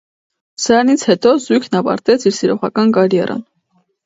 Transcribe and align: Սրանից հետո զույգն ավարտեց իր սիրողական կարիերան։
Սրանից 0.63 1.03
հետո 1.09 1.33
զույգն 1.43 1.77
ավարտեց 1.81 2.27
իր 2.31 2.37
սիրողական 2.39 2.97
կարիերան։ 2.99 3.47